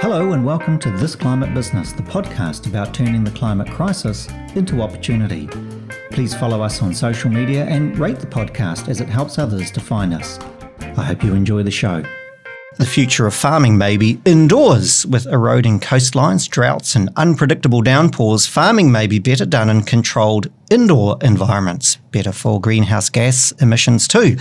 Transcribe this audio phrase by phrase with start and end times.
[0.00, 4.80] Hello, and welcome to This Climate Business, the podcast about turning the climate crisis into
[4.80, 5.46] opportunity.
[6.10, 9.78] Please follow us on social media and rate the podcast as it helps others to
[9.78, 10.38] find us.
[10.96, 12.02] I hope you enjoy the show.
[12.78, 15.04] The future of farming may be indoors.
[15.04, 21.18] With eroding coastlines, droughts, and unpredictable downpours, farming may be better done in controlled indoor
[21.20, 24.38] environments, better for greenhouse gas emissions too.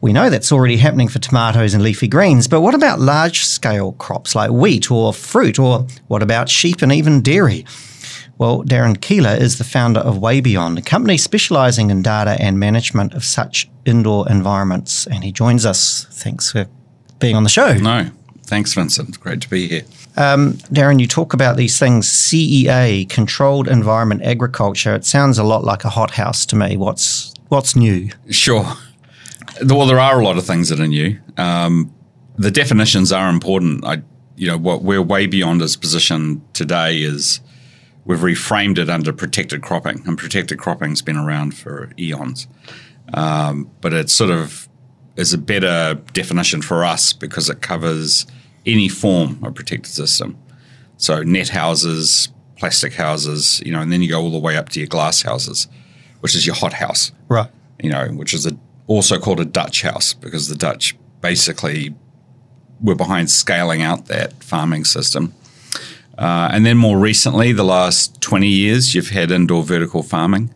[0.00, 3.92] We know that's already happening for tomatoes and leafy greens, but what about large scale
[3.92, 7.64] crops like wheat or fruit, or what about sheep and even dairy?
[8.38, 12.60] Well, Darryn Keiller is the founder of Way Beyond, a company specialising in data and
[12.60, 16.06] management of such indoor environments, and he joins us.
[16.10, 16.66] Thanks for
[17.18, 17.72] being on the show.
[17.74, 18.10] No,
[18.42, 19.18] thanks, Vincent.
[19.18, 19.82] Great to be here.
[20.18, 24.94] Um, Darryn, you talk about these things CEA, controlled environment agriculture.
[24.94, 26.76] It sounds a lot like a hothouse to me.
[26.76, 28.10] What's what's new?
[28.30, 28.74] Sure.
[29.64, 31.18] Well, there are a lot of things that are new.
[31.36, 31.94] Um,
[32.36, 33.84] the definitions are important.
[33.84, 34.02] I,
[34.36, 37.40] you know, what we're way beyond its position today is
[38.04, 42.46] we've reframed it under protected cropping, and protected cropping's been around for eons.
[43.14, 44.68] Um, but it's sort of
[45.16, 48.26] is a better definition for us because it covers
[48.66, 50.36] any form of protected system.
[50.98, 54.68] So net houses, plastic houses, you know, and then you go all the way up
[54.70, 55.68] to your glass houses,
[56.20, 57.12] which is your hot house.
[57.28, 57.50] Right.
[57.82, 61.94] You know, which is a, also called a Dutch house because the Dutch basically
[62.80, 65.34] were behind scaling out that farming system.
[66.18, 70.52] Uh, and then more recently, the last 20 years, you've had indoor vertical farming.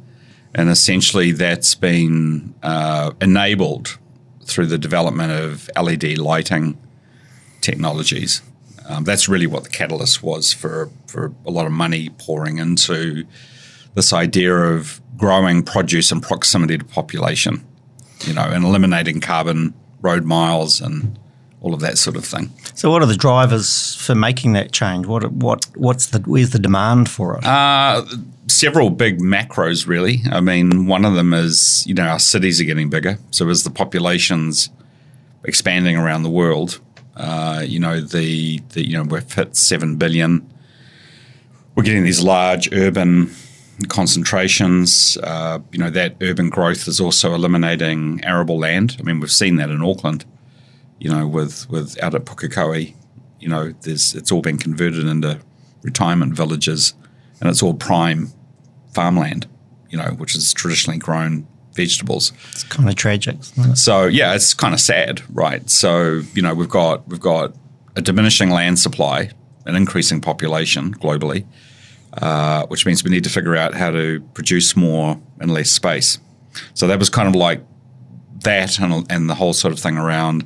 [0.54, 3.98] And essentially, that's been uh, enabled
[4.44, 6.78] through the development of LED lighting
[7.60, 8.42] technologies.
[8.88, 13.24] Um, that's really what the catalyst was for, for a lot of money pouring into
[13.94, 17.64] this idea of growing produce in proximity to population,
[18.26, 21.18] you know, and eliminating carbon road miles and
[21.60, 22.50] all of that sort of thing.
[22.74, 25.06] So, what are the drivers for making that change?
[25.06, 27.44] What what what's the where's the demand for it?
[27.44, 28.04] Uh,
[28.46, 30.22] several big macros, really.
[30.30, 33.64] I mean, one of them is you know our cities are getting bigger, so as
[33.64, 34.70] the populations
[35.44, 36.80] expanding around the world,
[37.16, 40.48] uh, you know the, the you know we've hit seven billion.
[41.74, 43.30] We're getting these large urban
[43.88, 45.16] concentrations.
[45.22, 48.96] Uh, you know that urban growth is also eliminating arable land.
[48.98, 50.24] I mean, we've seen that in Auckland
[51.00, 52.94] you know, with with out at Pukekohe,
[53.40, 55.40] you know, there's it's all been converted into
[55.82, 56.94] retirement villages,
[57.40, 58.30] and it's all prime
[58.92, 59.48] farmland,
[59.88, 62.32] you know, which is traditionally grown vegetables.
[62.50, 63.36] It's kind of tragic.
[63.74, 65.68] So yeah, it's kind of sad, right?
[65.70, 67.54] So you know, we've got we've got
[67.96, 69.30] a diminishing land supply,
[69.64, 71.46] an increasing population globally,
[72.14, 76.18] uh, which means we need to figure out how to produce more in less space.
[76.74, 77.62] So that was kind of like
[78.40, 80.44] that and, and the whole sort of thing around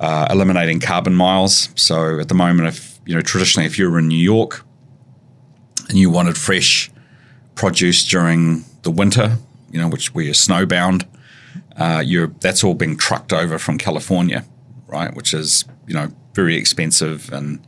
[0.00, 1.70] uh, eliminating carbon miles.
[1.74, 4.64] So at the moment, if you know traditionally, if you were in New York
[5.88, 6.90] and you wanted fresh
[7.54, 9.38] produce during the winter,
[9.70, 11.06] you know, which where you're snowbound,
[11.76, 14.44] uh, you're that's all being trucked over from California,
[14.86, 15.14] right?
[15.14, 17.66] Which is you know very expensive and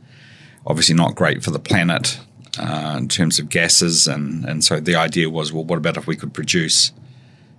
[0.67, 2.19] obviously not great for the planet
[2.59, 4.07] uh, in terms of gases.
[4.07, 6.91] And and so the idea was, well, what about if we could produce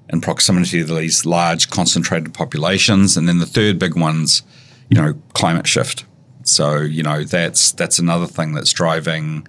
[0.09, 3.17] in proximity to these large concentrated populations?
[3.17, 4.43] And then the third big one's
[4.91, 6.05] you know, climate shift.
[6.43, 9.47] So, you know, that's that's another thing that's driving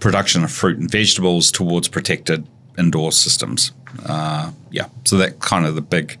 [0.00, 2.46] production of fruit and vegetables towards protected
[2.78, 3.72] indoor systems.
[4.06, 6.18] Uh, yeah, so that kind of the big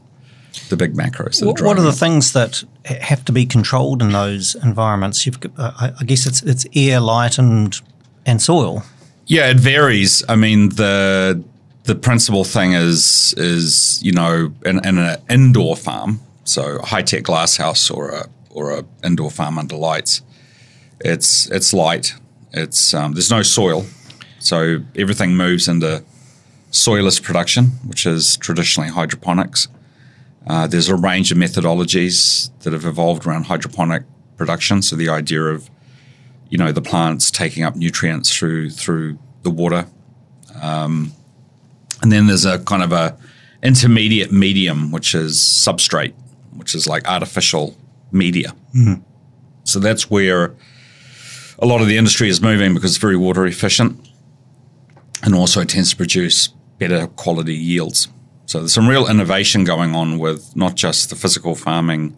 [0.68, 1.44] the big macros.
[1.44, 5.24] What, what, are the things that have to be controlled in those environments?
[5.24, 7.80] You've, uh, I guess it's it's air, light, and
[8.28, 8.84] and soil.
[9.26, 10.22] Yeah, it varies.
[10.28, 11.42] I mean the
[11.84, 17.02] the principal thing is is you know in, in an indoor farm so a high
[17.02, 20.22] tech glass house or a or a indoor farm under lights.
[21.00, 22.14] It's it's light.
[22.52, 23.84] It's um, there's no soil,
[24.38, 26.02] so everything moves into
[26.72, 29.68] soilless production, which is traditionally hydroponics.
[30.46, 34.04] Uh, there's a range of methodologies that have evolved around hydroponic
[34.38, 34.80] production.
[34.80, 35.68] So the idea of
[36.48, 39.86] you know the plants taking up nutrients through through the water,
[40.60, 41.12] um,
[42.02, 43.16] and then there's a kind of a
[43.62, 46.14] intermediate medium, which is substrate
[46.58, 47.76] which is like artificial
[48.10, 48.54] media.
[48.74, 49.02] Mm-hmm.
[49.64, 50.54] So that's where
[51.58, 54.08] a lot of the industry is moving because it's very water efficient
[55.22, 56.48] and also tends to produce
[56.78, 58.08] better quality yields.
[58.46, 62.16] So there's some real innovation going on with not just the physical farming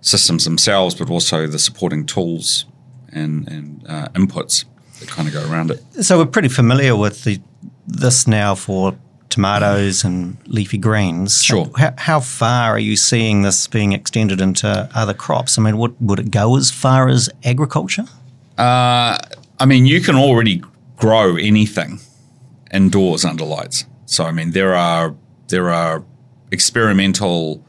[0.00, 2.64] systems themselves, but also the supporting tools
[3.12, 4.64] and, and uh, inputs
[5.00, 6.04] that kind of go around it.
[6.04, 7.40] So we're pretty familiar with the
[7.86, 8.96] this now for
[9.28, 11.42] tomatoes and leafy greens.
[11.42, 11.70] Sure.
[11.76, 15.58] How, how, far are you seeing this being extended into other crops?
[15.58, 18.04] I mean, would, would it go as far as agriculture?
[18.58, 19.18] Uh,
[19.58, 20.62] I mean, you can already
[20.96, 22.00] grow anything
[22.72, 23.86] indoors under lights.
[24.06, 25.14] So, I mean, there are
[25.48, 26.04] there are
[26.50, 27.64] experimental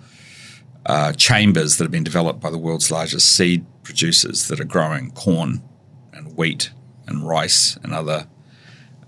[0.86, 5.12] uh, chambers that have been developed by the world's largest seed producers that are growing
[5.12, 5.62] corn
[6.14, 6.72] and wheat
[7.08, 8.28] and rice and other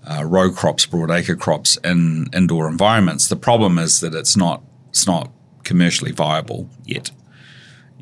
[0.04, 3.28] uh, row crops, broadacre crops in indoor environments.
[3.28, 5.30] The problem is that it's not it's not
[5.64, 7.10] commercially viable yet.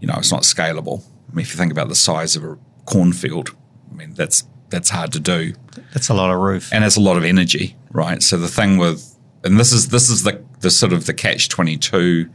[0.01, 1.03] You know, it's not scalable.
[1.31, 3.51] I mean, if you think about the size of a cornfield,
[3.91, 5.55] I mean that's that's hard to do.
[5.93, 8.23] That's a lot of roof, and it's a lot of energy, right?
[8.23, 11.49] So the thing with and this is this is the the sort of the catch
[11.49, 12.29] twenty two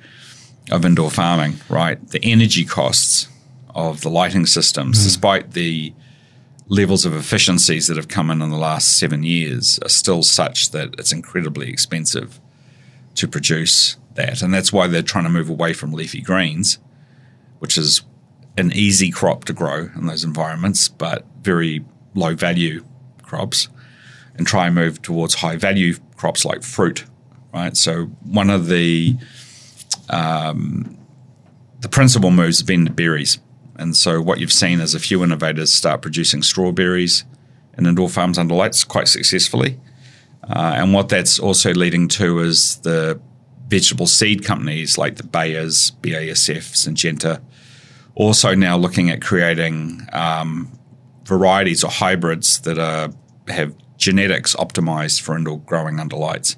[0.71, 2.05] of indoor farming, right?
[2.09, 3.27] The energy costs
[3.75, 5.03] of the lighting systems, mm.
[5.03, 5.93] despite the
[6.67, 10.71] levels of efficiencies that have come in in the last seven years, are still such
[10.71, 12.39] that it's incredibly expensive
[13.15, 14.41] to produce that.
[14.41, 16.77] And that's why they're trying to move away from leafy greens,
[17.59, 18.01] which is
[18.57, 21.83] an easy crop to grow in those environments, but very
[22.13, 22.83] low value
[23.23, 23.67] crops,
[24.35, 27.05] and try and move towards high value crops like fruit,
[27.53, 27.75] right?
[27.75, 29.15] So one of the
[30.09, 30.97] um,
[31.81, 33.39] the principal moves have been berries.
[33.79, 37.23] And so what you've seen is a few innovators start producing strawberries
[37.77, 39.79] in indoor farms under lights quite successfully.
[40.43, 43.19] Uh, and what that's also leading to is the
[43.67, 47.41] vegetable seed companies like the Bayers, BASF, Syngenta,
[48.15, 50.71] also now looking at creating um,
[51.23, 53.09] varieties or hybrids that are,
[53.47, 56.57] have genetics optimized for indoor growing under lights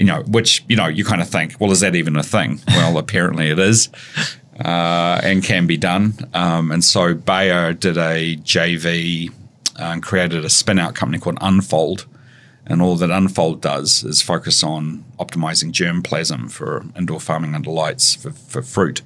[0.00, 2.58] you know, which you know you kind of think, well, is that even a thing?
[2.68, 3.90] Well, apparently it is,
[4.58, 6.14] uh, and can be done.
[6.34, 9.32] Um, and so Bayer did a JV uh,
[9.78, 12.06] and created a spin-out company called Unfold,
[12.66, 18.14] and all that Unfold does is focus on optimizing germplasm for indoor farming under lights
[18.14, 19.02] for, for fruit.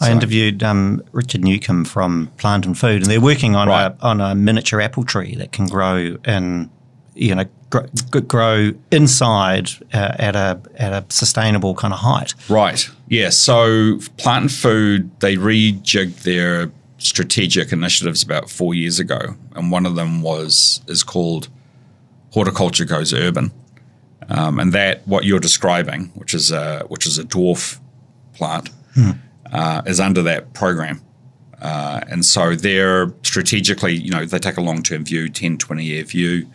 [0.00, 0.12] I so.
[0.12, 3.92] interviewed um, Richard Newcomb from Plant and Food, and they're working on right.
[4.00, 6.70] a on a miniature apple tree that can grow in
[7.14, 7.86] you know grow,
[8.20, 12.34] grow inside uh, at a at a sustainable kind of height.
[12.48, 12.88] Right.
[13.08, 13.30] Yeah.
[13.30, 19.86] So plant and food they rejigged their strategic initiatives about four years ago, and one
[19.86, 21.48] of them was is called
[22.32, 23.52] Horticulture Goes Urban,
[24.28, 27.80] um, and that what you're describing, which is a which is a dwarf
[28.34, 29.12] plant, hmm.
[29.52, 31.02] uh, is under that program.
[31.60, 35.84] Uh, and so they're strategically, you know, they take a long term view, 10, 20
[35.84, 36.46] year view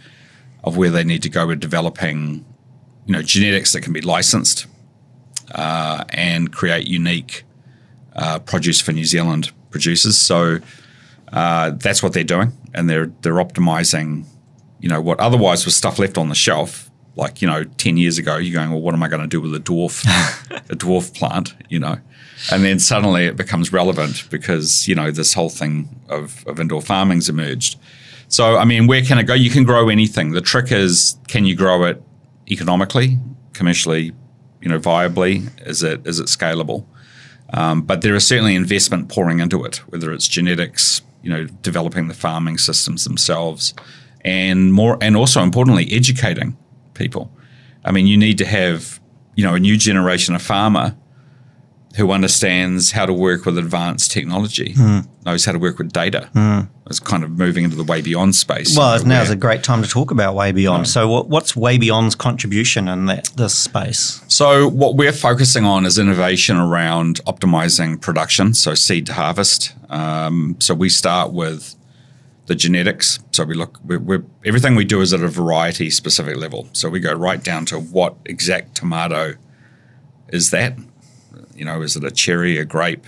[0.64, 2.46] of where they need to go with developing,
[3.06, 4.68] you know, genetics that can be licensed
[5.56, 7.44] uh, and create unique
[8.16, 10.18] uh, produce for New Zealand producers.
[10.18, 10.60] So
[11.32, 14.26] uh, that's what they're doing, and they're they're optimizing,
[14.80, 16.90] you know, what otherwise was stuff left on the shelf.
[17.16, 19.42] Like you know, ten years ago, you're going, well, what am I going to do
[19.42, 20.06] with a dwarf,
[20.70, 21.56] a dwarf plant?
[21.70, 21.98] You know,
[22.52, 26.82] and then suddenly it becomes relevant because you know this whole thing of, of indoor
[26.82, 27.78] farming's emerged.
[28.32, 29.34] So, I mean, where can it go?
[29.34, 30.32] You can grow anything.
[30.32, 32.02] The trick is, can you grow it
[32.50, 33.20] economically,
[33.52, 34.14] commercially,
[34.62, 35.50] you know, viably?
[35.68, 36.86] Is it is it scalable?
[37.54, 42.08] Um, but there is certainly investment pouring into it, whether it's genetics, you know, developing
[42.08, 43.74] the farming systems themselves,
[44.22, 46.56] and more, and also importantly, educating
[46.94, 47.30] people.
[47.84, 49.02] I mean, you need to have,
[49.36, 50.96] you know, a new generation of farmer
[51.96, 55.08] who understands how to work with advanced technology, mm.
[55.26, 56.30] knows how to work with data.
[56.34, 56.70] Mm.
[56.88, 58.78] It's kind of moving into the way beyond space.
[58.78, 60.88] Well, now's a great time to talk about way beyond.
[60.88, 64.22] So, what, what's way beyond's contribution in that, this space?
[64.28, 69.74] So, what we're focusing on is innovation around optimizing production, so seed to harvest.
[69.90, 71.76] Um, so, we start with
[72.48, 73.20] the genetics.
[73.32, 76.68] So we look, we're, we're, everything we do is at a variety specific level.
[76.74, 79.36] So we go right down to what exact tomato
[80.28, 80.78] is that?
[81.56, 83.06] You know, is it a cherry, a grape,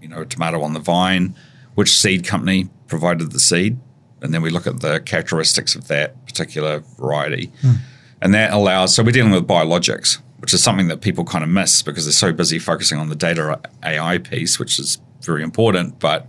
[0.00, 1.34] you know, a tomato on the vine?
[1.74, 3.78] Which seed company provided the seed?
[4.22, 7.50] And then we look at the characteristics of that particular variety.
[7.62, 7.72] Hmm.
[8.20, 11.50] And that allows, so we're dealing with biologics, which is something that people kind of
[11.50, 15.98] miss because they're so busy focusing on the data AI piece, which is very important.
[15.98, 16.26] But,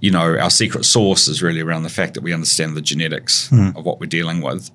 [0.00, 3.48] you know, our secret sauce is really around the fact that we understand the genetics
[3.48, 3.70] hmm.
[3.76, 4.70] of what we're dealing with.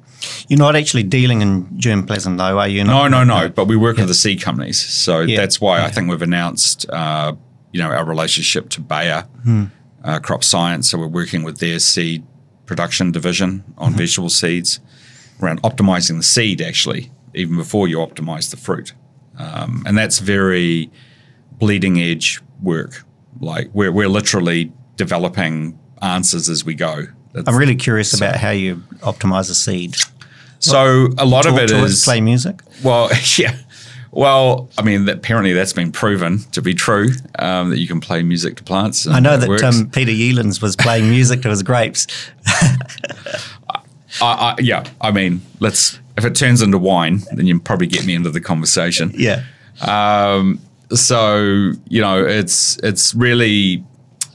[0.48, 2.84] You're not actually dealing in germplasm, though, are you?
[2.84, 3.50] Not, no, no, no.
[3.50, 5.38] But we work with the seed companies, so yeah.
[5.38, 5.86] that's why yeah.
[5.86, 7.34] I think we've announced, uh,
[7.72, 9.66] you know, our relationship to Bayer hmm.
[10.04, 10.90] uh, Crop Science.
[10.90, 12.24] So we're working with their seed
[12.66, 13.98] production division on mm-hmm.
[13.98, 14.80] vegetable seeds
[15.42, 18.94] around optimizing the seed, actually, even before you optimize the fruit,
[19.38, 20.92] um, and that's very
[21.54, 23.04] bleeding edge work.
[23.40, 27.06] Like we're we're literally developing answers as we go.
[27.34, 28.18] That's, I'm really curious so.
[28.18, 29.96] about how you optimize a seed.
[30.60, 32.62] So a lot of Talk it to is play music.
[32.84, 33.58] well, yeah.
[34.12, 38.00] Well, I mean, that, apparently that's been proven to be true um, that you can
[38.00, 39.06] play music to plants.
[39.06, 42.08] I know it that um, Peter Yealands was playing music to his grapes.
[42.48, 43.82] I,
[44.22, 48.16] I, yeah, I mean, let's if it turns into wine, then you probably get me
[48.16, 49.12] into the conversation.
[49.16, 49.44] Yeah.
[49.82, 50.62] Um,
[50.94, 53.84] so you know, it's it's really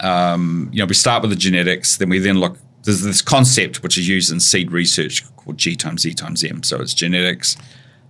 [0.01, 2.59] um, you know we start with the genetics, then we then look.
[2.83, 6.63] There's this concept which is used in seed research called G times E times M.
[6.63, 7.57] So it's genetics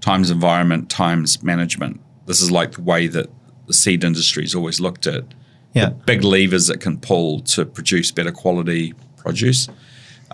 [0.00, 2.00] times environment times management.
[2.26, 3.28] This is like the way that
[3.66, 5.24] the seed industry has always looked at
[5.74, 5.90] Yeah.
[6.06, 9.68] big levers it can pull to produce better quality produce.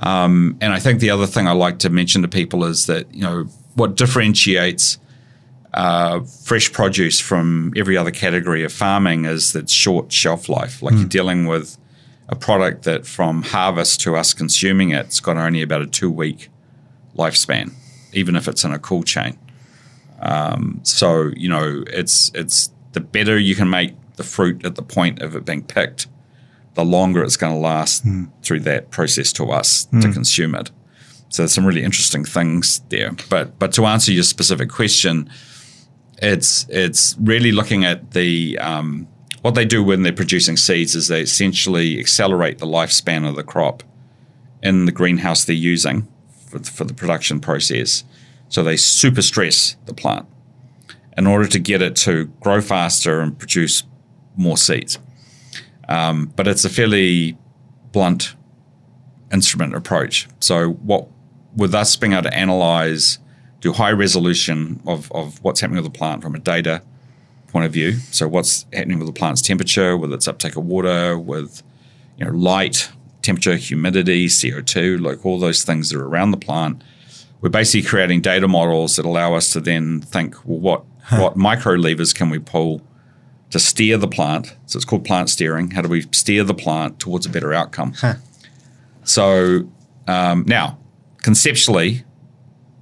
[0.02, 3.12] Um, and I think the other thing I like to mention to people is that
[3.14, 3.44] you know
[3.74, 4.98] what differentiates
[5.76, 10.82] uh, fresh produce from every other category of farming is that short shelf life.
[10.82, 11.76] Like you're dealing with
[12.28, 16.10] a product that from harvest to us consuming it, it's got only about a two
[16.10, 16.48] week
[17.14, 17.72] lifespan,
[18.14, 19.38] even if it's in a cool chain.
[20.20, 24.82] Um, so you know it's it's the better you can make the fruit at the
[24.82, 26.06] point of it being picked,
[26.72, 28.02] the longer it's going to last
[28.42, 30.70] through that process to us to consume it.
[31.28, 33.12] So there's some really interesting things there.
[33.28, 35.28] But but to answer your specific question,
[36.18, 39.06] it's it's really looking at the um,
[39.42, 43.44] what they do when they're producing seeds is they essentially accelerate the lifespan of the
[43.44, 43.82] crop
[44.62, 46.08] in the greenhouse they're using
[46.46, 48.04] for, for the production process.
[48.48, 50.26] So they super stress the plant
[51.16, 53.84] in order to get it to grow faster and produce
[54.36, 54.98] more seeds.
[55.88, 57.36] Um, but it's a fairly
[57.92, 58.34] blunt
[59.32, 60.28] instrument approach.
[60.40, 61.08] So what
[61.56, 63.18] with us being able to analyze,
[63.60, 66.82] do high resolution of, of what's happening with the plant from a data
[67.48, 67.92] point of view.
[68.10, 71.62] So what's happening with the plant's temperature, with its uptake of water, with
[72.18, 72.90] you know light,
[73.22, 76.82] temperature, humidity, CO2, like all those things that are around the plant.
[77.40, 80.84] We're basically creating data models that allow us to then think, well, what
[81.18, 82.82] what micro levers can we pull
[83.50, 84.56] to steer the plant?
[84.66, 85.70] So it's called plant steering.
[85.70, 87.92] How do we steer the plant towards a better outcome?
[89.04, 89.68] So
[90.08, 90.78] um, now,
[91.22, 92.04] conceptually,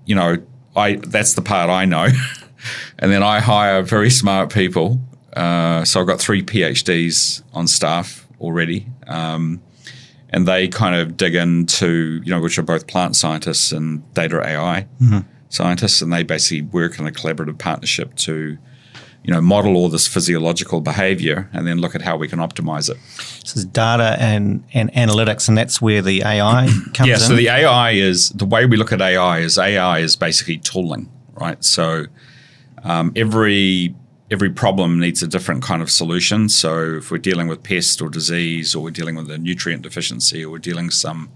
[0.07, 0.39] you know,
[0.77, 2.09] I that's the part I know,
[2.99, 5.01] and then I hire very smart people.
[5.35, 9.61] Uh, so I've got three PhDs on staff already, um,
[10.31, 14.41] and they kind of dig into you know which are both plant scientists and data
[14.41, 14.87] AI
[15.49, 18.59] scientists, and they basically work in a collaborative partnership to
[19.25, 22.91] you know model all this physiological behavior and then look at how we can optimize
[22.91, 22.99] it.
[23.43, 27.21] This is data and, and analytics, and that's where the AI comes Yeah, in.
[27.21, 31.11] so the AI is the way we look at AI is AI is basically tooling,
[31.33, 31.63] right?
[31.65, 32.05] So
[32.85, 33.95] um, every
[34.31, 36.49] every problem needs a different kind of solution.
[36.49, 40.45] So if we're dealing with pest or disease, or we're dealing with a nutrient deficiency,
[40.45, 41.31] or we're dealing some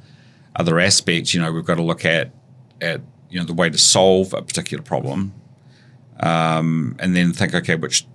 [0.57, 2.33] other aspect, you know, we've got to look at
[2.80, 5.33] at you know the way to solve a particular problem,
[6.20, 8.06] um, and then think, okay, which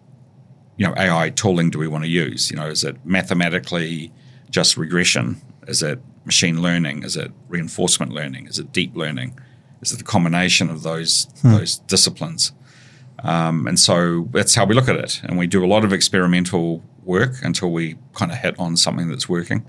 [0.77, 2.49] you know AI tooling do we want to use?
[2.51, 4.11] You know, is it mathematically
[4.49, 5.41] just regression?
[5.67, 7.03] Is it machine learning?
[7.03, 8.47] Is it reinforcement learning?
[8.47, 9.39] Is it deep learning?
[9.81, 12.53] Is it the combination of those those disciplines?
[13.23, 15.21] Um, and so that's how we look at it.
[15.23, 19.07] And we do a lot of experimental work until we kind of hit on something
[19.07, 19.65] that's working,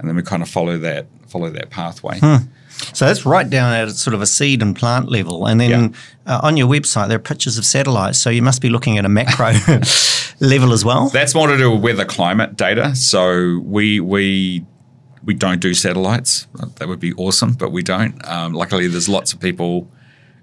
[0.00, 2.18] and then we kind of follow that follow that pathway.
[2.94, 5.46] So that's right down at sort of a seed and plant level.
[5.46, 5.94] And then
[6.26, 8.18] uh, on your website, there are pictures of satellites.
[8.18, 9.48] So you must be looking at a macro
[10.40, 11.10] level as well.
[11.10, 12.96] That's more to do with weather climate data.
[12.96, 14.64] So we we
[15.22, 16.46] we don't do satellites.
[16.76, 18.26] That would be awesome, but we don't.
[18.26, 19.86] Um, luckily, there's lots of people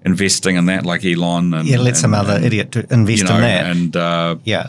[0.06, 3.36] investing in that, like Elon and Yeah, let some other and, idiot invest you know,
[3.36, 3.66] in that.
[3.66, 4.68] and uh, yeah.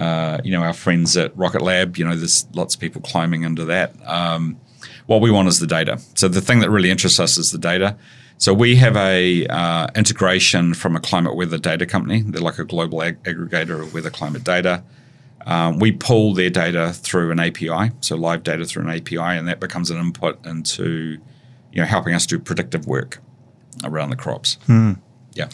[0.00, 1.96] Uh, you know our friends at Rocket Lab.
[1.96, 3.94] You know, there's lots of people climbing into that.
[4.06, 4.58] Um,
[5.06, 6.00] what we want is the data.
[6.14, 7.96] So the thing that really interests us is the data.
[8.38, 12.22] So we have a uh, integration from a climate weather data company.
[12.22, 14.82] They're like a global ag- aggregator of weather climate data.
[15.46, 19.48] Um, we pull their data through an API, so live data through an API, and
[19.48, 21.18] that becomes an input into
[21.72, 23.18] you know helping us do predictive work
[23.84, 24.58] around the crops.
[25.34, 25.48] Yeah.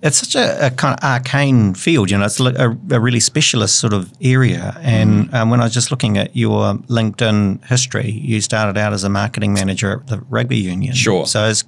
[0.00, 2.24] It's such a, a kind of arcane field, you know.
[2.26, 4.76] It's a, a really specialist sort of area.
[4.80, 5.34] And Mm.
[5.34, 9.08] um, when I was just looking at your LinkedIn history, you started out as a
[9.08, 10.94] marketing manager at the rugby union.
[10.94, 11.26] Sure.
[11.26, 11.64] So it's,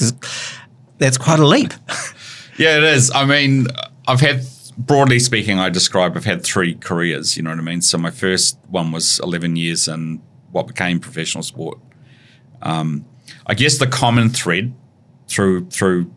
[0.00, 0.12] it's,
[0.98, 1.72] that's quite a leap.
[2.58, 3.12] Yeah, it is.
[3.14, 3.68] I mean,
[4.08, 4.42] I've had,
[4.76, 7.82] broadly speaking, I describe I've had three careers, you know what I mean?
[7.82, 10.20] So my first one was 11 years in
[10.50, 11.78] what became professional sport.
[12.60, 13.04] Um,
[13.46, 14.74] I guess the common thread
[15.28, 16.12] through through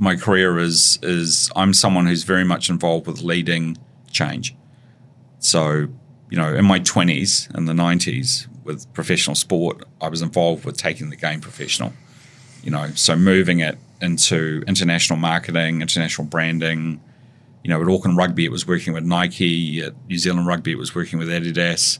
[0.00, 3.76] my career is is I'm someone who's very much involved with leading
[4.10, 4.56] change.
[5.38, 5.88] So,
[6.30, 10.76] you know, in my 20s and the 90s with professional sport, I was involved with
[10.76, 11.92] taking the game professional.
[12.64, 17.00] You know, so moving it into international marketing, international branding.
[17.62, 19.82] You know, at Auckland Rugby, it was working with Nike.
[19.82, 21.98] At New Zealand Rugby, it was working with Adidas.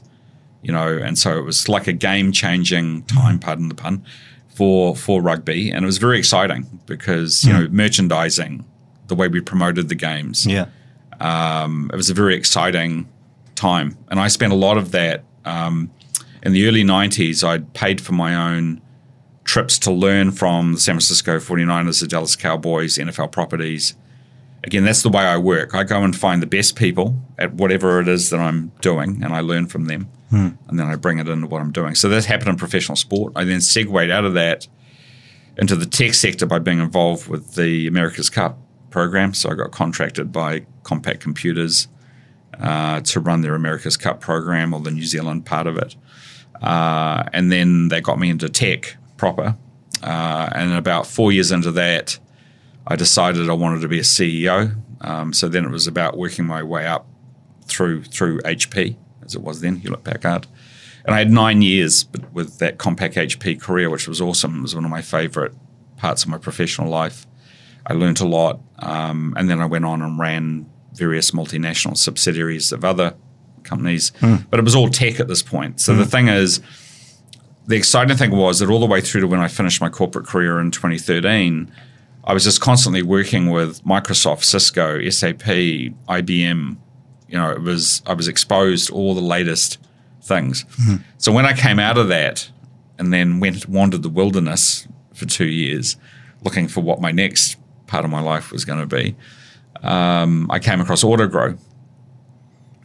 [0.63, 4.05] You know, and so it was like a game changing time, pardon the pun,
[4.53, 8.65] for for rugby, and it was very exciting because you know merchandising,
[9.07, 10.65] the way we promoted the games, Yeah.
[11.19, 13.07] um, it was a very exciting
[13.55, 15.89] time, and I spent a lot of that um,
[16.43, 17.43] in the early '90s.
[17.47, 18.81] I'd paid for my own
[19.43, 23.95] trips to learn from the San Francisco 49ers, the Dallas Cowboys, NFL properties.
[24.63, 25.73] Again, that's the way I work.
[25.73, 29.33] I go and find the best people at whatever it is that I'm doing, and
[29.33, 30.07] I learn from them,
[30.67, 31.95] and then I bring it into what I'm doing.
[31.95, 33.33] So that happened in professional sport.
[33.35, 34.67] I then segued out of that
[35.57, 38.59] into the tech sector by being involved with the America's Cup
[38.91, 39.33] program.
[39.33, 41.87] So I got contracted by Compaq Computers
[42.59, 45.95] uh, to run their America's Cup program or the New Zealand part of it.
[46.61, 49.57] Uh, and then they got me into tech proper.
[50.03, 52.19] Uh, and about four years into that,
[52.91, 54.75] I decided I wanted to be a CEO.
[54.99, 57.07] Um, so then it was about working my way up
[57.65, 60.45] through through HP, as it was then, Hewlett Packard.
[61.05, 64.59] And I had nine years with that Compaq HP career, which was awesome.
[64.59, 65.53] It was one of my favorite
[65.95, 67.25] parts of my professional life.
[67.85, 68.59] I learned a lot.
[68.79, 73.15] Um, and then I went on and ran various multinational subsidiaries of other
[73.63, 74.11] companies.
[74.49, 75.79] But it was all tech at this point.
[75.79, 76.59] So the thing is,
[77.67, 80.27] the exciting thing was that all the way through to when I finished my corporate
[80.27, 81.71] career in 2013,
[82.23, 86.77] I was just constantly working with Microsoft, Cisco, SAP, IBM.
[87.27, 89.77] You know, it was I was exposed to all the latest
[90.21, 90.65] things.
[91.17, 92.49] So when I came out of that
[92.99, 95.97] and then went wandered the wilderness for two years,
[96.43, 99.15] looking for what my next part of my life was going to be,
[99.81, 101.57] um, I came across AutoGrow.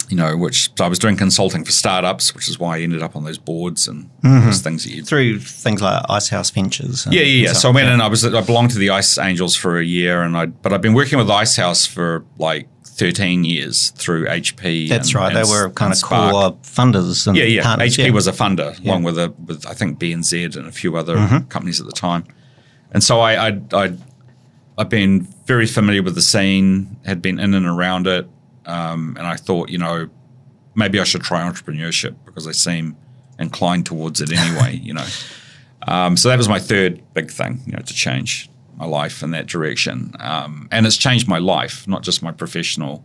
[0.09, 3.03] You know, which so I was doing consulting for startups, which is why I ended
[3.03, 4.47] up on those boards and mm-hmm.
[4.47, 7.07] those things Through things like Ice House Ventures.
[7.11, 7.53] yeah, yeah, yeah.
[7.53, 10.23] So I went and I was I belonged to the Ice Angels for a year,
[10.23, 14.89] and I but I've been working with Ice House for like thirteen years through HP.
[14.89, 15.35] That's and- right.
[15.35, 16.33] and they were kind of Spark.
[16.33, 17.27] core funders.
[17.27, 17.63] And Yeah, yeah.
[17.63, 17.97] partners.
[17.97, 18.11] HP yeah.
[18.11, 21.49] was a funder along with a with I think BNZ and a few other mm-hmm.
[21.49, 22.25] companies at the time,
[22.93, 23.93] and so I I I
[24.79, 28.29] I've been very familiar with the scene, had been in and around it,
[28.67, 30.09] um, and I thought you know
[30.75, 32.97] maybe I should try entrepreneurship because I seem
[33.39, 34.77] inclined towards it anyway.
[34.83, 35.07] you know,
[35.87, 39.31] um, so that was my third big thing, you know, to change my life in
[39.31, 43.05] that direction, um, and it's changed my life, not just my professional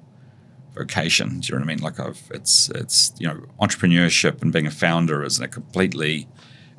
[0.73, 1.39] vocation.
[1.39, 1.83] Do you know what I mean?
[1.83, 6.27] Like I've it's it's you know entrepreneurship and being a founder is a completely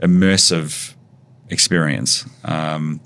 [0.02, 0.94] immersive
[1.48, 2.26] experience.
[2.44, 3.00] Um,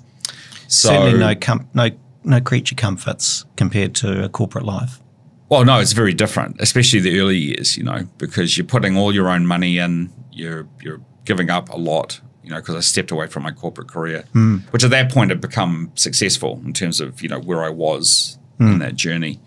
[0.67, 1.89] so Certainly no, com- no,
[2.23, 5.01] no creature comforts compared to a corporate life.
[5.49, 9.13] Well, no, it's very different, especially the early years, you know, because you're putting all
[9.13, 13.11] your own money in, you're you're giving up a lot, you know, because I stepped
[13.11, 14.23] away from my corporate career,
[14.71, 18.37] which at that point had become successful in terms of, you know, where I was
[18.59, 19.39] in that journey.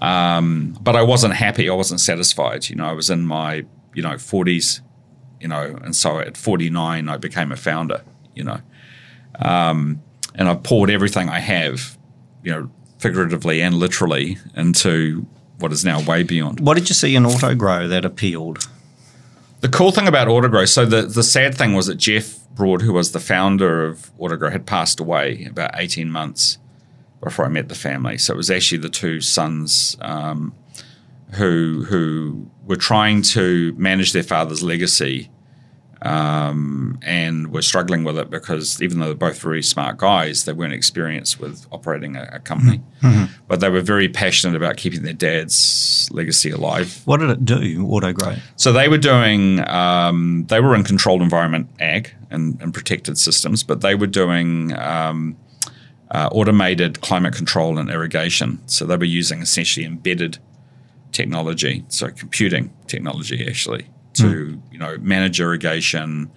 [0.00, 3.64] Um, but I wasn't happy, I wasn't satisfied, you know, I was in my,
[3.94, 4.80] you know, 40s,
[5.40, 8.02] you know, and so at 49 I became a founder,
[8.34, 8.60] you know.
[9.38, 10.02] Um,
[10.34, 11.96] and I poured everything I have,
[12.42, 12.70] you know,
[13.02, 15.26] figuratively and literally into
[15.58, 16.60] what is now way beyond.
[16.60, 18.68] What did you see in Autogrow that appealed?
[19.60, 22.92] The cool thing about Autogrow, so the, the sad thing was that Jeff Broad, who
[22.92, 26.58] was the founder of Autogrow, had passed away about 18 months
[27.20, 28.18] before I met the family.
[28.18, 30.54] So it was actually the two sons um,
[31.32, 35.30] who who were trying to manage their father's legacy
[36.04, 40.52] um, and were struggling with it because even though they're both very smart guys, they
[40.52, 42.80] weren't experienced with operating a, a company.
[43.48, 47.02] But they were very passionate about keeping their dad's legacy alive.
[47.04, 48.38] What did it do, Autogrow?
[48.56, 53.62] So they were doing, um, they were in controlled environment ag and, and protected systems,
[53.62, 55.36] but they were doing um,
[56.10, 58.60] uh, automated climate control and irrigation.
[58.66, 60.38] So they were using essentially embedded
[61.12, 66.30] technology, so computing technology actually, to you know manage irrigation,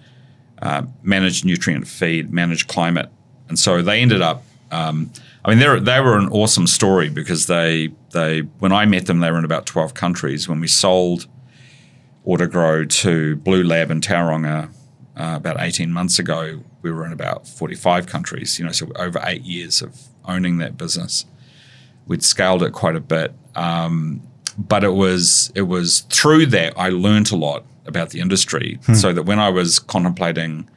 [0.62, 3.10] uh, manage nutrient feed, manage climate,
[3.48, 4.42] and so they ended up.
[4.70, 5.10] Um,
[5.44, 9.20] I mean, they they were an awesome story because they they when I met them,
[9.20, 10.48] they were in about twelve countries.
[10.48, 11.26] When we sold
[12.26, 14.68] Autogrow to Bluelab in Tauranga
[15.16, 19.20] uh, about 18 months ago, we were in about 45 countries, you know, so over
[19.24, 21.24] eight years of owning that business.
[22.06, 23.32] We'd scaled it quite a bit.
[23.54, 24.22] Um,
[24.58, 29.12] but it was it was through that I learned a lot about the industry so
[29.12, 30.68] that when I was contemplating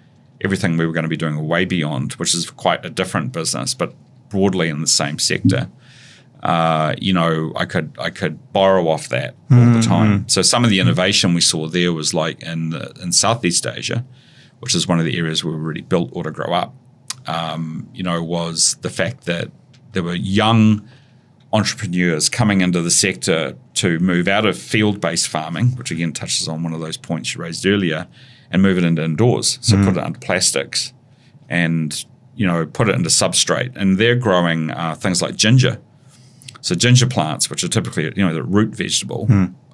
[0.41, 3.73] everything we were going to be doing way beyond, which is quite a different business,
[3.73, 3.93] but
[4.29, 5.69] broadly in the same sector,
[6.43, 10.27] uh, you know, I could I could borrow off that all the time.
[10.29, 14.05] So some of the innovation we saw there was like in the, in Southeast Asia,
[14.59, 16.73] which is one of the areas where we really built Autogrow up.
[17.27, 19.49] um, you know, was the fact that
[19.93, 20.87] there were young
[21.51, 26.63] entrepreneurs coming into the sector to move out of field-based farming, which again touches on
[26.63, 28.07] one of those points you raised earlier,
[28.51, 29.57] and move it into indoors.
[29.61, 30.93] So put it under plastics,
[31.49, 35.79] and you know, put it into substrate, and they're growing uh, things like ginger.
[36.61, 39.27] So ginger plants, which are typically you know the root vegetable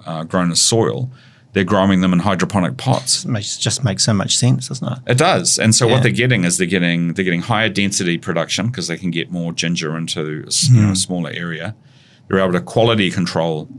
[0.05, 1.09] uh, grown as soil,
[1.53, 3.23] they're growing them in hydroponic pots.
[3.25, 4.99] It makes, just makes so much sense, doesn't it?
[5.07, 5.93] It does, and so Yeah.
[5.93, 9.31] what they're getting is they're getting they're getting higher density production because they can get
[9.31, 11.75] more ginger into a, s- you know, a smaller area.
[12.27, 13.69] They're able to quality control,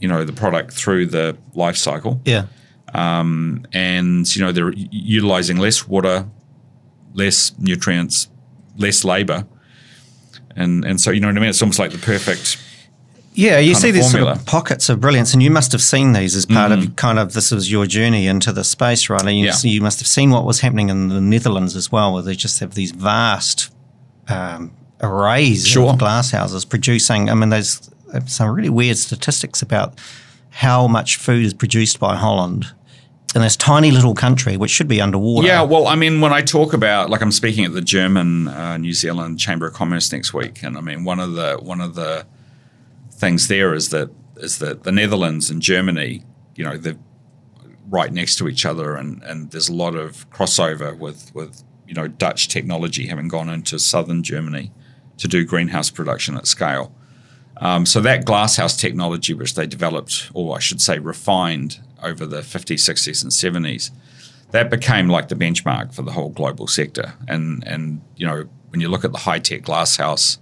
[0.00, 2.46] you know, the product through the life cycle, Yeah.
[2.92, 6.26] Um, and you know they're utilizing less water,
[7.14, 8.28] less nutrients,
[8.76, 9.46] less labor,
[10.56, 11.50] and and so you know what I mean.
[11.50, 12.56] It's almost like the perfect.
[13.32, 14.32] Yeah, you see these sort formula.
[14.32, 17.32] Of pockets of brilliance, and you must have seen these as part of kind of
[17.32, 19.24] this was your journey into the space, right?
[19.24, 19.54] And you, Yeah.
[19.62, 22.58] you must have seen what was happening in the Netherlands as well, where they just
[22.58, 23.70] have these vast
[24.28, 25.90] um, arrays Sure.
[25.90, 27.30] of glass houses producing.
[27.30, 27.88] I mean, there's
[28.26, 29.98] some really weird statistics about
[30.50, 32.66] how much food is produced by Holland
[33.34, 35.46] in this tiny little country, which should be underwater.
[35.46, 38.76] Yeah, well, I mean, when I talk about like I'm speaking at the German uh,
[38.76, 41.94] New Zealand Chamber of Commerce next week, and I mean one of the one of
[41.94, 42.26] the
[43.12, 46.24] things there is that is that the Netherlands and Germany,
[46.56, 46.98] you know, they're
[47.88, 51.94] right next to each other, and and there's a lot of crossover with with you
[51.94, 54.72] know Dutch technology having gone into southern Germany
[55.18, 56.92] to do greenhouse production at scale.
[57.60, 62.40] Um, so that glasshouse technology, which they developed, or I should say, refined over the
[62.40, 63.90] 50s, 60s, and 70s,
[64.50, 67.14] that became like the benchmark for the whole global sector.
[67.28, 70.38] And and you know when you look at the high tech glasshouse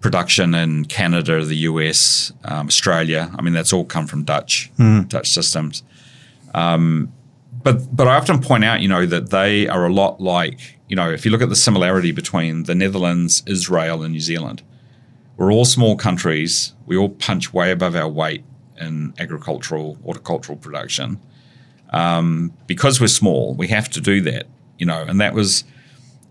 [0.00, 4.70] production in Canada, the US, um, Australia, I mean that's all come from Dutch
[5.08, 5.82] Dutch systems.
[6.54, 7.12] Um,
[7.62, 10.94] but but I often point out, you know, that they are a lot like you
[10.94, 14.62] know if you look at the similarity between the Netherlands, Israel, and New Zealand.
[15.36, 16.72] We're all small countries.
[16.86, 18.44] We all punch way above our weight
[18.78, 21.20] in agricultural, horticultural production
[21.90, 24.46] um, because we're small, we have to do that,
[24.78, 25.64] you know, and that was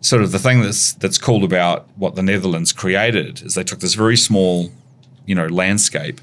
[0.01, 3.79] sort of the thing that's that's cool about what the Netherlands created is they took
[3.79, 4.71] this very small,
[5.25, 6.21] you know, landscape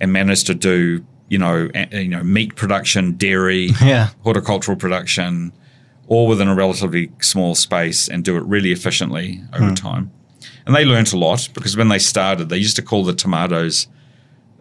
[0.00, 4.10] and managed to do, you know, a, you know, meat production, dairy, Yeah.
[4.22, 5.52] horticultural production,
[6.06, 9.74] all within a relatively small space and do it really efficiently over hmm.
[9.74, 10.10] time.
[10.66, 13.86] And they learnt a lot because when they started, they used to call the tomatoes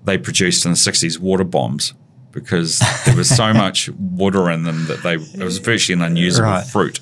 [0.03, 1.93] they produced in the 60s water bombs
[2.31, 6.49] because there was so much water in them that they it was virtually an unusable
[6.49, 6.65] Right.
[6.65, 6.99] fruit.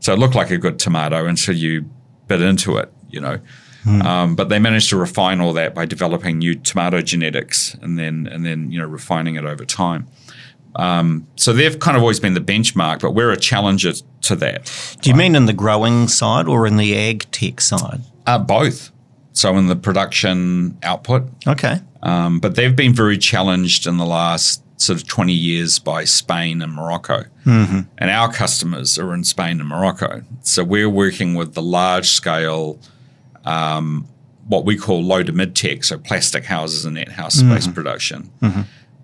[0.00, 1.88] So it looked like a good tomato until you
[2.28, 3.38] bit into it, you know.
[3.86, 8.26] Um, but they managed to refine all that by developing new tomato genetics and then
[8.26, 10.06] and then you know refining it over time.
[10.76, 14.96] Um, so they've kind of always been the benchmark, but we're a challenger to that.
[15.02, 18.00] Do you mean in the growing side or in the ag tech side?
[18.26, 18.90] Uh, both.
[19.32, 21.80] So in the production output, Okay.
[22.02, 26.60] Um, but they've been very challenged in the last sort of 20 years by Spain
[26.60, 27.24] and Morocco.
[27.46, 30.22] And our customers are in Spain and Morocco.
[30.42, 32.78] So we're working with the large scale,
[33.44, 34.06] um,
[34.46, 38.30] what we call low to mid tech, so plastic houses and net house space production.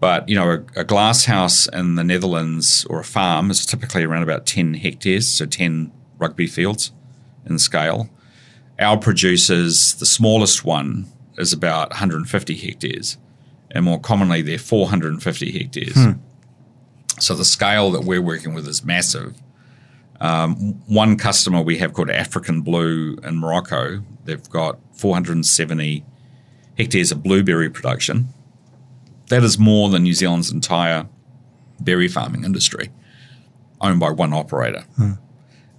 [0.01, 4.03] But you know, a, a glass house in the Netherlands or a farm is typically
[4.03, 6.93] around about 10 hectares, so 10 rugby fields
[7.47, 8.09] in scale.
[8.79, 13.19] Our producers, the smallest one is about 150 hectares,
[13.71, 15.95] and more commonly, they're 450 hectares.
[17.19, 19.37] So the scale that we're working with is massive.
[20.23, 26.05] Um, one customer we have called African Blue in Morocco, they've got 470
[26.79, 28.29] hectares of blueberry production.
[29.31, 31.07] That is more than New Zealand's entire
[31.81, 32.91] berry farming industry,
[33.81, 34.85] owned by one operator.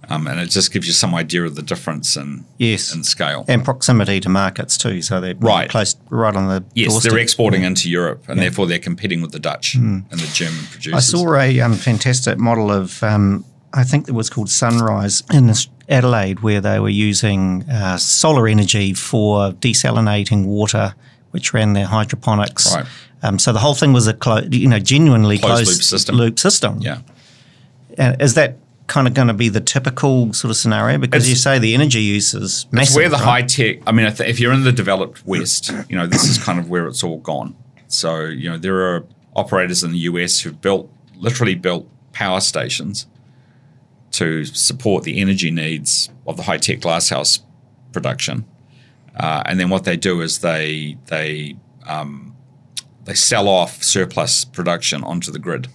[0.08, 2.92] Um, and it just gives you some idea of the difference in, Yes.
[2.92, 3.44] in scale.
[3.46, 5.00] and proximity to markets too.
[5.00, 5.70] So they're Right.
[5.70, 7.12] close, right on the Yes, doorstep.
[7.12, 10.94] they're exporting into Europe, and therefore they're competing with the Dutch and the German producers.
[10.94, 15.52] I saw a um, fantastic model of, um, I think it was called Sunrise in
[15.88, 20.94] Adelaide, where they were using uh, solar energy for desalinating water,
[21.30, 22.74] which ran their hydroponics.
[22.74, 22.86] Right.
[23.22, 26.16] Um, so the whole thing was a clo- you know genuinely Closed closed, loop system.
[26.16, 26.78] loop system.
[26.80, 26.98] yeah,
[27.98, 28.56] Uh, is that
[28.88, 30.98] kind of going to be the typical sort of scenario?
[30.98, 32.88] Because It's- you say the energy use is massive.
[32.88, 33.24] it's where the right?
[33.24, 33.76] high tech.
[33.86, 36.68] I mean, if if you're in the developed West, you know this is kind of
[36.68, 37.54] where it's all gone.
[37.88, 39.04] So you know there are
[39.36, 43.06] operators in the US who've built literally built power stations
[44.10, 47.38] to support the energy needs of the high tech glasshouse
[47.92, 48.44] production,
[49.16, 51.56] uh, and then what they do is they they
[51.86, 52.31] um,
[53.04, 55.68] they sell off surplus production onto the grid.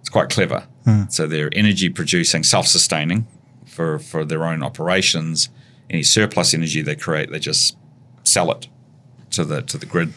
[0.00, 0.66] It's quite clever.
[1.10, 3.26] So they're energy producing, self sustaining
[3.66, 5.48] for for their own operations.
[5.90, 7.76] Any surplus energy they create, they just
[8.24, 8.68] sell it
[9.30, 10.12] to the to the grid.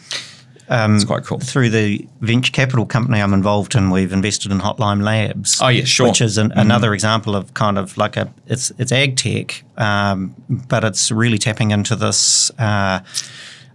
[0.68, 1.38] Um, it's quite cool.
[1.38, 5.60] Through the venture capital company I'm involved in, we've invested in Hot Lime Labs.
[5.60, 6.08] Oh yeah, sure.
[6.08, 6.58] Which is an, mm-hmm.
[6.58, 11.38] another example of kind of like a it's it's ag tech, um, but it's really
[11.38, 13.00] tapping into this uh,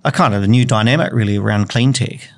[0.08, 2.30] a kind of a new dynamic really around clean tech.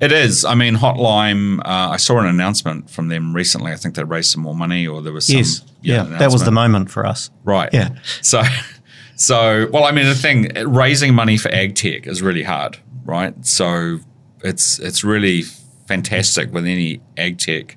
[0.00, 0.44] It is.
[0.44, 1.60] I mean, Hot Lime.
[1.60, 3.70] Uh, I saw an announcement from them recently.
[3.70, 5.36] I think they raised some more money, or there was some.
[5.36, 5.62] Yes.
[5.80, 7.30] Yeah, that was the moment for us.
[7.44, 7.70] Right.
[7.72, 7.90] Yeah.
[8.20, 8.42] So,
[9.16, 13.46] so well, I mean, the thing raising money for ag tech is really hard, right?
[13.46, 14.00] So
[14.42, 15.42] it's it's really
[15.86, 17.76] fantastic when any ag tech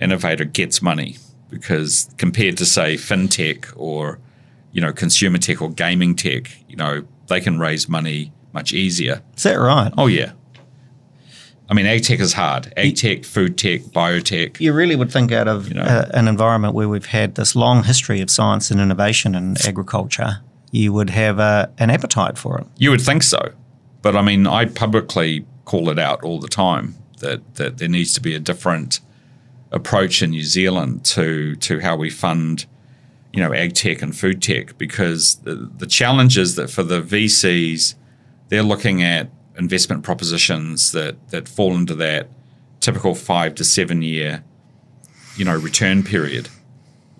[0.00, 1.16] innovator gets money
[1.48, 4.18] because compared to say fintech or
[4.72, 9.22] you know consumer tech or gaming tech, you know they can raise money much easier.
[9.36, 9.92] Is that right?
[9.96, 10.32] Oh yeah.
[11.68, 12.72] I mean, ag tech is hard.
[12.76, 14.60] Ag tech, food tech, biotech.
[14.60, 17.54] You really would think out of you know, uh, an environment where we've had this
[17.54, 20.40] long history of science and innovation in agriculture,
[20.70, 22.66] you would have uh, an appetite for it.
[22.78, 23.52] You would think so.
[24.00, 28.14] But I mean, I publicly call it out all the time that, that there needs
[28.14, 29.00] to be a different
[29.72, 32.66] approach in New Zealand to, to how we fund,
[33.32, 37.02] you know, ag tech and food tech because the, the challenge is that for the
[37.02, 37.96] VCs,
[38.48, 39.28] they're looking at
[39.58, 42.28] investment propositions that that fall into that
[42.80, 44.44] typical five to seven year,
[45.36, 46.48] you know, return period.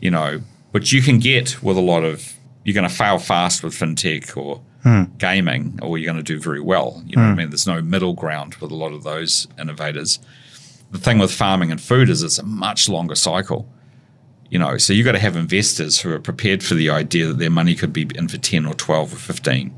[0.01, 2.35] You know, which you can get with a lot of
[2.65, 5.05] you're going to fail fast with fintech or hmm.
[5.17, 7.03] gaming, or you're going to do very well.
[7.07, 7.33] You know, hmm.
[7.33, 10.19] I mean, there's no middle ground with a lot of those innovators.
[10.91, 13.69] The thing with farming and food is it's a much longer cycle.
[14.51, 17.39] You know, so you've got to have investors who are prepared for the idea that
[17.39, 19.75] their money could be in for 10 or 12 or 15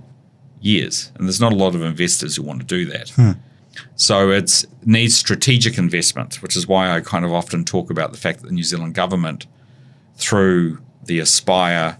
[0.61, 1.12] years.
[1.14, 3.11] And there's not a lot of investors who want to do that.
[3.11, 3.33] Hmm.
[3.97, 8.18] So it needs strategic investment, which is why I kind of often talk about the
[8.18, 9.47] fact that the New Zealand government,
[10.16, 11.99] through the Aspire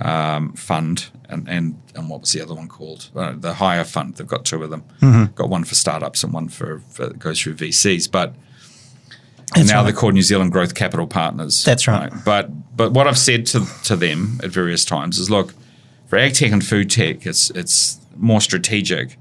[0.00, 3.10] um, fund and, and and what was the other one called?
[3.14, 4.16] Uh, the Hire Fund.
[4.16, 4.84] They've got two of them.
[5.00, 5.34] Mm-hmm.
[5.34, 8.10] Got one for startups and one for, for goes through VCs.
[8.10, 8.34] But
[9.56, 9.84] and now right.
[9.84, 11.64] they're called New Zealand Growth Capital Partners.
[11.64, 12.12] That's right.
[12.12, 12.24] right.
[12.24, 15.54] But but what I've said to to them at various times is, look,
[16.06, 19.18] for ag tech and food tech, it's it's more strategic.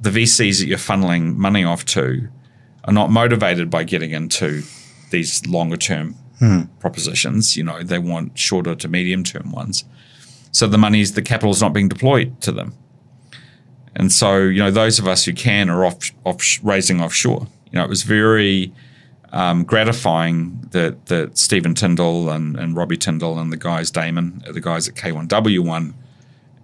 [0.00, 2.28] The VCs that you're funneling money off to
[2.84, 4.62] are not motivated by getting into
[5.10, 6.62] these longer term hmm.
[6.80, 7.56] propositions.
[7.56, 9.84] You know, they want shorter to medium term ones.
[10.52, 12.74] So the money's the capital is not being deployed to them.
[13.94, 17.46] And so, you know, those of us who can are off, off raising offshore.
[17.72, 18.72] You know, it was very
[19.32, 24.60] um, gratifying that that Stephen Tindall and, and Robbie Tindall and the guys Damon, the
[24.60, 25.94] guys at K1W1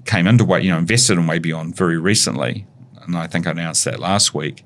[0.04, 2.66] came into way, you know, invested in Way Beyond very recently,
[3.02, 4.64] and I think I announced that last week.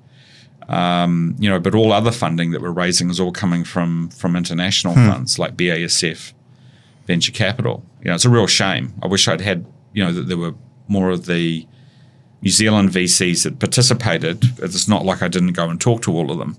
[0.68, 4.34] Um, you know, but all other funding that we're raising is all coming from from
[4.34, 5.08] international hmm.
[5.08, 6.32] funds like BASF,
[7.06, 7.84] venture capital.
[8.02, 8.94] You know, it's a real shame.
[9.02, 10.54] I wish I'd had, you know, that there were
[10.88, 11.66] more of the
[12.42, 14.44] New Zealand VCs that participated.
[14.58, 16.56] It's not like I didn't go and talk to all of them.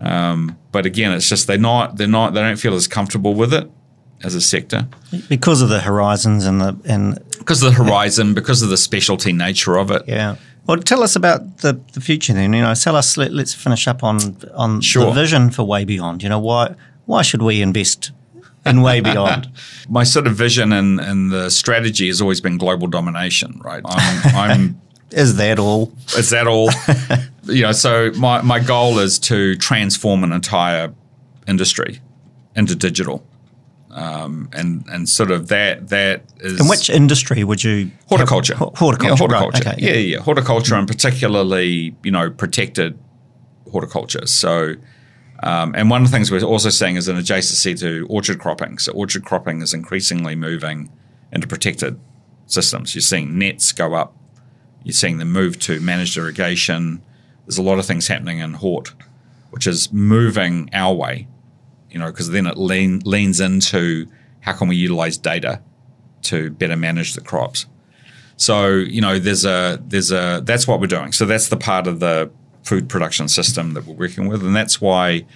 [0.00, 3.54] Um, but again, it's just they're not they're not they don't feel as comfortable with
[3.54, 3.70] it
[4.22, 4.86] as a sector
[5.28, 9.32] because of the horizons and the and because of the horizon, because of the specialty
[9.32, 10.02] nature of it.
[10.06, 10.36] Yeah.
[10.66, 12.52] Well, tell us about the, the future then.
[12.52, 13.16] You know, tell us.
[13.16, 15.06] Let, us finish up on on sure.
[15.06, 16.22] the vision for Way Beyond.
[16.22, 16.74] You know, why
[17.06, 18.12] why should we invest
[18.66, 19.48] in Way Beyond?
[19.88, 23.60] My sort of vision and, and the strategy has always been global domination.
[23.64, 23.82] Right.
[23.84, 24.80] I'm, I'm
[25.10, 25.92] is that all?
[26.16, 26.70] Is that all?
[27.52, 30.94] you know, so my, my goal is to transform an entire
[31.48, 32.00] industry
[32.54, 33.26] into digital.
[33.92, 36.60] Um, and and sort of that that is.
[36.60, 37.90] In which industry would you?
[38.08, 38.56] Horticulture.
[38.56, 39.04] Have, horticulture.
[39.04, 39.64] Yeah, horticulture.
[39.64, 39.66] Right.
[39.66, 39.92] Okay, yeah.
[39.92, 42.98] yeah, yeah, horticulture and particularly you know protected
[43.70, 44.26] horticulture.
[44.26, 44.74] So.
[45.42, 48.76] Um, and one of the things we're also seeing is an adjacency to orchard cropping.
[48.76, 50.90] So orchard cropping is increasingly moving
[51.32, 51.98] into protected
[52.44, 52.94] systems.
[52.94, 54.14] You're seeing nets go up.
[54.84, 57.02] You're seeing them move to managed irrigation.
[57.46, 58.92] There's a lot of things happening in hort,
[59.48, 61.26] which is moving our way
[61.90, 64.06] you know, because then it lean, leans into
[64.40, 65.60] how can we utilize data
[66.22, 67.66] to better manage the crops.
[68.36, 71.12] So you know, there's a there's a that's what we're doing.
[71.12, 72.30] So that's the part of the
[72.62, 75.26] food production system that we're working with, and that's why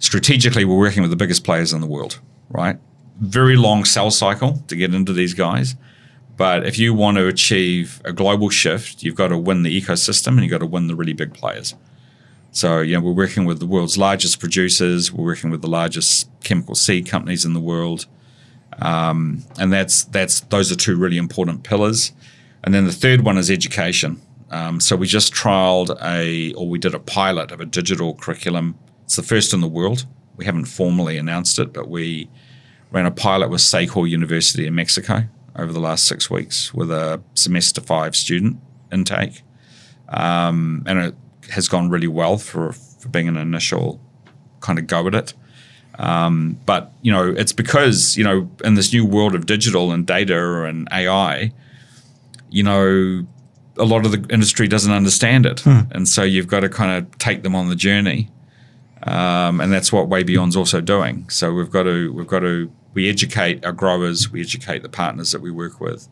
[0.00, 2.20] strategically we're working with the biggest players in the world.
[2.48, 2.78] Right,
[3.20, 5.76] very long sales cycle to get into these guys.
[6.36, 10.28] But if you want to achieve a global shift, you've got to win the ecosystem
[10.28, 11.76] and you've got to win the really big players.
[12.52, 15.10] So, you know, we're working with the world's largest producers.
[15.10, 18.06] We're working with the largest chemical seed companies in the world,
[18.80, 22.12] um, and that's that's those are two really important pillars.
[22.62, 24.20] And then the third one is education.
[24.50, 28.78] Um, so we just trialed a, or we did a pilot of a digital curriculum.
[29.04, 30.04] It's the first in the world.
[30.36, 32.28] We haven't formally announced it, but we
[32.90, 35.24] ran a pilot with Secor University in Mexico
[35.56, 38.58] over the last six weeks with a semester five student
[38.92, 39.42] intake.
[40.08, 41.14] Um, and it
[41.50, 44.00] has gone really well for, for being an initial
[44.60, 45.34] kind of go at it.
[45.98, 50.06] Um, but you know, it's because you know, in this new world of digital and
[50.06, 51.52] data and AI,
[52.50, 53.26] you know,
[53.76, 55.80] a lot of the industry doesn't understand it, hmm.
[55.90, 58.30] and so you've got to kind of take them on the journey,
[59.02, 61.28] um, and that's what Way Beyond's also doing.
[61.28, 65.32] So we've got to we've got to we educate our growers, we educate the partners
[65.32, 66.08] that we work with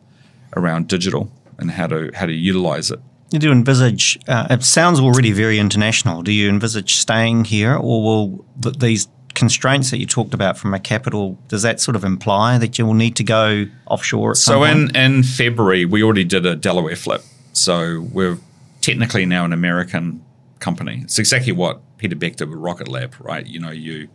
[0.55, 2.99] around digital and how to how to utilize it.
[3.31, 4.19] You do envisage?
[4.27, 6.21] Uh, it sounds already very international.
[6.21, 10.73] Do you envisage staying here, or will th- these constraints that you talked about from
[10.73, 14.35] a capital, does that sort of imply that you will need to go offshore?
[14.35, 17.23] so in, in February, we already did a Delaware flip.
[17.53, 18.37] So we're
[18.81, 20.23] technically now an American
[20.59, 20.99] company.
[21.03, 23.45] It's exactly what Peter Beck did with Rocket Lab, right?
[23.45, 24.09] You know, you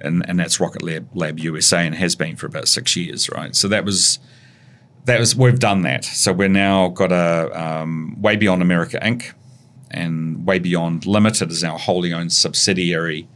[0.00, 3.54] and, and that's Rocket Lab, Lab USA and has been for about six years, right?
[3.54, 4.18] So that was
[5.04, 6.04] that was we've done that.
[6.04, 9.32] So we're now got a um, Way Beyond America Inc.
[9.90, 13.28] and Way Beyond Limited is our wholly owned subsidiary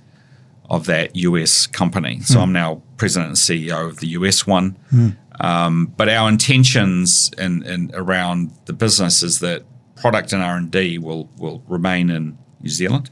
[0.70, 2.20] of that US company.
[2.20, 2.42] So mm.
[2.42, 4.79] I'm now president and CEO of the US one.
[4.92, 5.16] Mm.
[5.40, 9.64] Um, but our intentions in, in, around the business is that
[9.96, 13.11] product and R and D will will remain in New Zealand.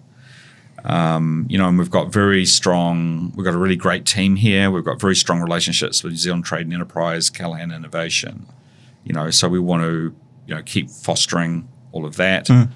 [0.85, 3.33] Um, you know, and we've got very strong.
[3.37, 4.71] We've got a really great team here.
[4.71, 8.47] We've got very strong relationships with New Zealand Trade and Enterprise, Callaghan Innovation.
[9.05, 10.15] You know, so we want to
[10.47, 12.47] you know keep fostering all of that.
[12.47, 12.71] Mm.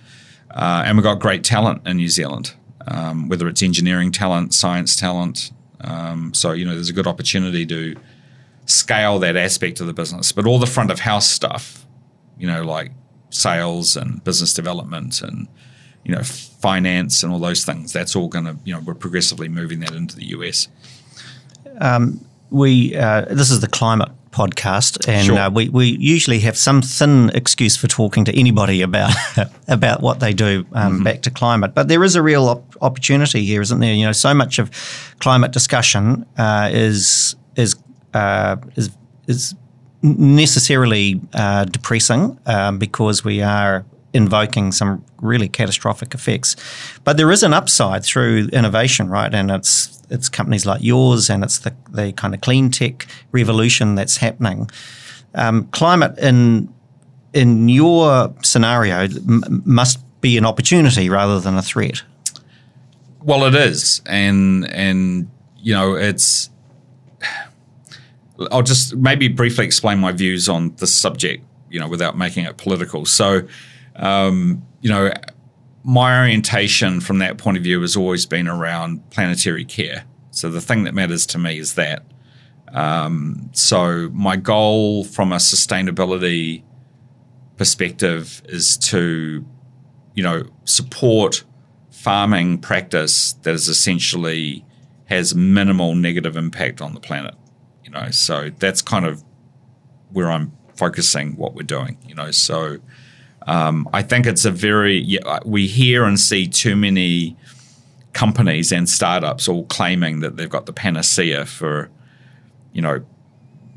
[0.51, 2.55] Uh, and we've got great talent in New Zealand
[2.89, 5.53] um, whether it's engineering talent, science talent.
[5.81, 7.97] Um, so, you know, there's a good opportunity to
[8.67, 10.33] scale that aspect of the business.
[10.33, 11.87] But all the front of house stuff,
[12.39, 12.93] you know, like
[13.31, 15.49] sales and business development and,
[16.05, 16.23] you know,
[16.67, 19.93] finance and all those things, that's all going to, you know, we're progressively moving that
[19.93, 20.67] into the US.
[21.81, 25.39] Um, we, uh, this is the climate podcast, and sure.
[25.39, 29.13] uh, we, we usually have some thin excuse for talking to anybody about
[29.69, 31.05] about what they do um, mm-hmm.
[31.05, 31.73] back to climate.
[31.73, 33.95] But there is a real op- opportunity here, isn't there?
[33.95, 34.71] You know, so much of
[35.21, 37.77] climate discussion uh, is is
[38.13, 38.91] uh, is
[39.29, 39.55] is
[40.03, 46.57] necessarily uh, depressing um, because we are invoking some really catastrophic effects.
[47.05, 49.33] But there is an upside through innovation, right?
[49.35, 53.97] And it's it's companies like yours and it's the, the kind of clean tech revolution
[53.97, 54.71] that's happening.
[55.35, 56.73] Um, climate in
[57.33, 62.03] in your scenario m- must be an opportunity rather than a threat.
[63.23, 66.51] Well, it is, and and you know it's.
[68.51, 72.57] I'll just maybe briefly explain my views on this subject, you know, without making it
[72.59, 73.07] political.
[73.07, 73.43] So,
[73.97, 75.13] um, you know,
[75.85, 80.05] my orientation from that point of view has always been around planetary care.
[80.31, 82.05] So the thing that matters to me is that.
[82.73, 86.63] Um, so my goal from a sustainability
[87.57, 89.47] perspective is to,
[90.15, 91.45] you know, support
[91.91, 94.65] farming practice that is essentially
[95.07, 97.35] has minimal negative impact on the planet.
[97.85, 99.25] You know, so that's kind of
[100.11, 101.99] where I'm focusing what we're doing.
[102.07, 102.79] You know, so
[103.47, 107.37] um, I think it's a very we hear and see too many
[108.13, 111.91] companies and startups all claiming that they've got the panacea for
[112.73, 113.05] you know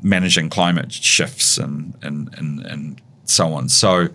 [0.02, 3.68] managing climate shifts and and and, and so on.
[3.68, 4.08] So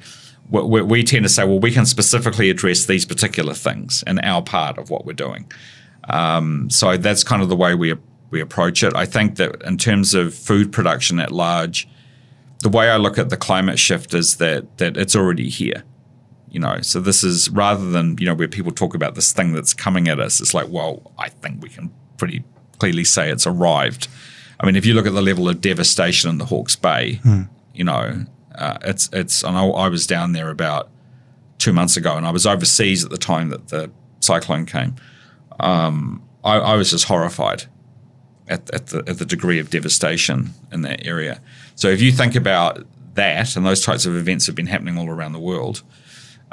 [0.49, 4.41] we, we tend to say, well, we can specifically address these particular things in our
[4.41, 5.51] part of what we're doing.
[6.09, 7.95] Um, so that's kind of the way we
[8.29, 8.93] we approach it.
[8.95, 11.87] I think that in terms of food production at large
[12.59, 15.83] the way I look at the climate shift is that that it's already here.
[16.49, 19.53] You know, so this is rather than you know where people talk about this thing
[19.53, 20.39] that's coming at us.
[20.39, 22.43] It's like, well, I think we can pretty
[22.79, 24.07] clearly say it's arrived.
[24.59, 27.43] I mean, if you look at the level of devastation in the Hawke's Bay, hmm.
[27.73, 29.43] you know, uh, it's it's.
[29.43, 30.89] And I, I was down there about
[31.57, 33.91] two months ago, and I was overseas at the time that the
[34.21, 34.95] cyclone came.
[35.59, 37.65] Um, I, I, was just horrified
[38.47, 41.41] at, at, the, at the degree of devastation in that area.
[41.75, 45.09] So if you think about that, and those types of events have been happening all
[45.09, 45.81] around the world,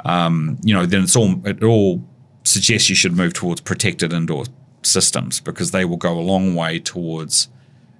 [0.05, 2.03] um, you know, then it's all it all
[2.43, 4.45] suggests you should move towards protected indoor
[4.81, 7.47] systems because they will go a long way towards,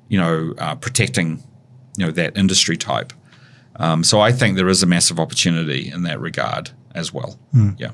[0.09, 1.41] you know, uh, protecting,
[1.97, 3.13] you know, that industry type.
[3.77, 7.37] Um, so I think there is a massive opportunity in that regard as well.
[7.55, 7.79] Mm.
[7.79, 7.91] Yeah.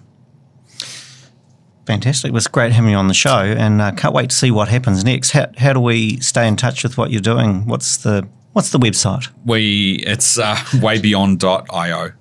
[1.90, 2.30] Fantastic.
[2.30, 4.68] It was great having you on the show, and uh, can't wait to see what
[4.68, 5.32] happens next.
[5.32, 7.66] How, how do we stay in touch with what you're doing?
[7.66, 9.28] What's the What's the website?
[9.44, 12.12] We it's uh, waybeyond.io.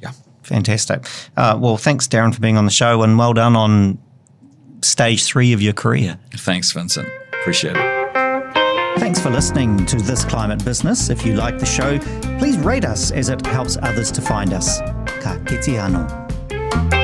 [0.00, 0.12] Yeah.
[0.44, 1.08] Fantastic.
[1.36, 3.98] Uh, well, thanks, Darryn, for being on the show, and well done on
[4.82, 6.16] stage three of your career.
[6.36, 7.08] Thanks, Vincent.
[7.40, 9.00] Appreciate it.
[9.00, 11.10] Thanks for listening to This Climate Business.
[11.10, 11.98] If you like the show,
[12.38, 14.78] please rate us as it helps others to find us.
[15.20, 17.01] Ka kite anō.